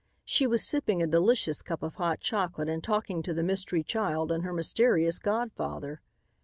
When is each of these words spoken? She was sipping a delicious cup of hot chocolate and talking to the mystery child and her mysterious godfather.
She 0.25 0.47
was 0.47 0.63
sipping 0.65 1.03
a 1.03 1.05
delicious 1.05 1.61
cup 1.61 1.83
of 1.83 1.93
hot 1.93 2.21
chocolate 2.21 2.67
and 2.67 2.83
talking 2.83 3.21
to 3.21 3.35
the 3.35 3.43
mystery 3.43 3.83
child 3.83 4.31
and 4.31 4.43
her 4.43 4.51
mysterious 4.51 5.19
godfather. 5.19 6.01